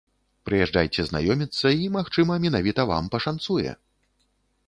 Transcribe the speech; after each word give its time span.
Прыязджайце 0.49 1.01
знаёміцца, 1.09 1.67
і, 1.83 1.91
магчыма, 1.97 2.33
менавіта 2.47 2.81
вам 2.93 3.13
пашанцуе! 3.17 3.71